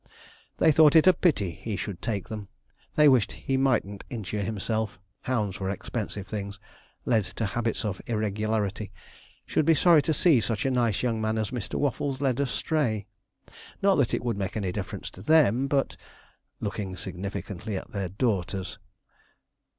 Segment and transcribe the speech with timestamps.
[0.57, 2.47] They thought it a pity he should take them.
[2.95, 6.59] They wished he mightn't injure himself hounds were expensive things
[7.05, 8.91] led to habits of irregularity
[9.45, 11.75] should be sorry to see such a nice young man as Mr.
[11.75, 13.05] Waffles led astray
[13.83, 15.95] not that it would make any difference to them, but
[16.59, 18.79] (looking significantly at their daughters).